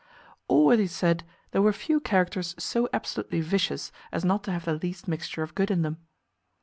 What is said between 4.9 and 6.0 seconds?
mixture of good in them.